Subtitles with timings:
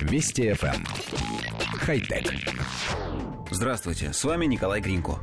[0.00, 0.74] Вести FM.
[0.74, 0.84] Эм.
[1.78, 2.32] Хай-тек.
[3.50, 5.18] Здравствуйте, с вами Николай Гринько.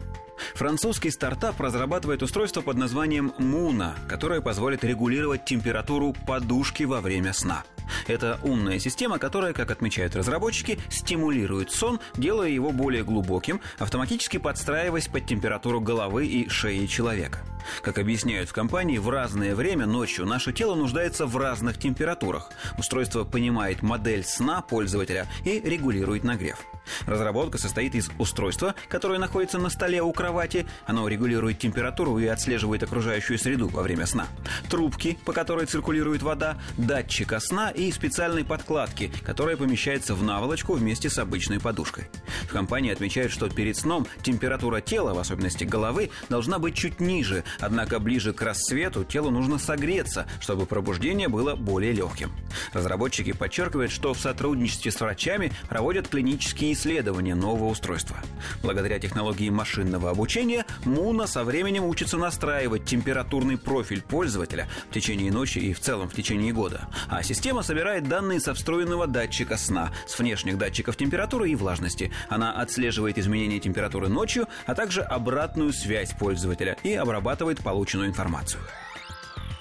[0.56, 7.64] Французский стартап разрабатывает устройство под названием Муна, которое позволит регулировать температуру подушки во время сна–
[8.08, 15.08] это умная система, которая, как отмечают разработчики, стимулирует сон, делая его более глубоким, автоматически подстраиваясь
[15.08, 17.40] под температуру головы и шеи человека.
[17.82, 22.50] Как объясняют в компании, в разное время ночью наше тело нуждается в разных температурах.
[22.78, 26.60] Устройство понимает модель сна пользователя и регулирует нагрев.
[27.06, 30.66] Разработка состоит из устройства, которое находится на столе у кровати.
[30.86, 34.28] Оно регулирует температуру и отслеживает окружающую среду во время сна.
[34.70, 41.10] Трубки, по которой циркулирует вода, датчика сна и специальной подкладки, которая помещается в наволочку вместе
[41.10, 42.10] с обычной подушкой.
[42.44, 47.44] В компании отмечают, что перед сном температура тела, в особенности головы, должна быть чуть ниже,
[47.60, 52.32] однако ближе к рассвету телу нужно согреться, чтобы пробуждение было более легким.
[52.74, 58.18] Разработчики подчеркивают, что в сотрудничестве с врачами проводят клинические исследования нового устройства.
[58.62, 65.60] Благодаря технологии машинного обучения Муна со временем учится настраивать температурный профиль пользователя в течение ночи
[65.60, 66.88] и в целом в течение года.
[67.10, 72.12] А система собирает данные со встроенного датчика сна, с внешних датчиков температуры и влажности.
[72.30, 78.62] Она отслеживает изменения температуры ночью, а также обратную связь пользователя и обрабатывает полученную информацию.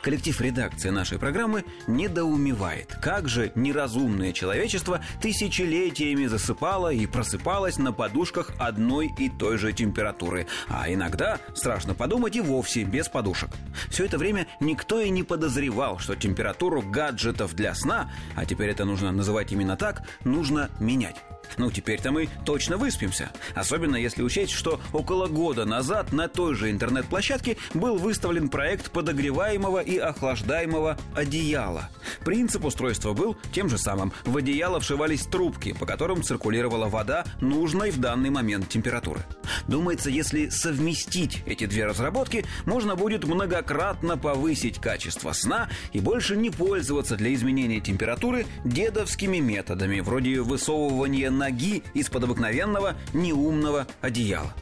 [0.06, 8.52] Коллектив редакции нашей программы недоумевает, как же неразумное человечество тысячелетиями засыпало и просыпалось на подушках
[8.56, 13.50] одной и той же температуры, а иногда, страшно подумать, и вовсе без подушек.
[13.88, 18.84] Все это время никто и не подозревал, что температуру гаджетов для сна, а теперь это
[18.84, 21.16] нужно называть именно так, нужно менять.
[21.56, 23.30] Ну, теперь-то мы точно выспимся.
[23.54, 29.80] Особенно если учесть, что около года назад на той же интернет-площадке был выставлен проект подогреваемого
[29.80, 31.88] и охлаждаемого одеяла.
[32.24, 34.12] Принцип устройства был тем же самым.
[34.24, 39.20] В одеяло вшивались трубки, по которым циркулировала вода нужной в данный момент температуры.
[39.68, 46.50] Думается, если совместить эти две разработки, можно будет многократно повысить качество сна и больше не
[46.50, 54.54] пользоваться для изменения температуры дедовскими методами, вроде высовывания ноги из-под обыкновенного неумного одеяла.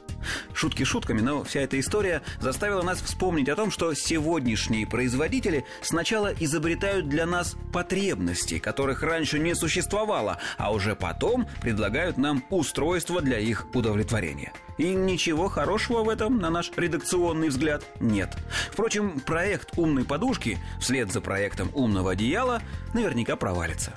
[0.52, 6.32] Шутки шутками, но вся эта история заставила нас вспомнить о том, что сегодняшние производители сначала
[6.32, 13.38] изобретают для нас потребности, которых раньше не существовало, а уже потом предлагают нам устройства для
[13.38, 14.52] их удовлетворения.
[14.78, 18.36] И ничего хорошего в этом, на наш редакционный взгляд, нет.
[18.72, 22.60] Впрочем, проект умной подушки вслед за проектом умного одеяла
[22.92, 23.94] наверняка провалится.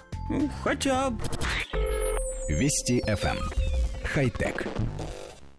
[0.64, 1.14] Хотя...
[2.48, 3.38] Вести FM.
[3.38, 3.40] Эм.
[4.04, 4.66] Хай-тек.